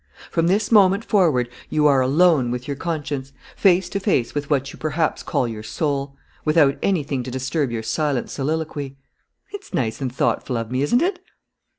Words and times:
From 0.31 0.47
this 0.47 0.71
moment 0.71 1.05
forward 1.05 1.47
you 1.69 1.85
are 1.85 2.01
alone 2.01 2.49
with 2.49 2.67
your 2.67 2.75
conscience, 2.75 3.33
face 3.55 3.87
to 3.89 3.99
face 3.99 4.33
with 4.33 4.49
what 4.49 4.73
you 4.73 4.79
perhaps 4.79 5.21
call 5.21 5.47
your 5.47 5.61
soul, 5.61 6.15
without 6.43 6.79
anything 6.81 7.21
to 7.21 7.29
disturb 7.29 7.69
your 7.69 7.83
silent 7.83 8.31
soliloquy. 8.31 8.97
It's 9.51 9.75
nice 9.75 10.01
and 10.01 10.11
thoughtful 10.11 10.57
of 10.57 10.71
me, 10.71 10.81
isn't 10.81 11.03
it? 11.03 11.19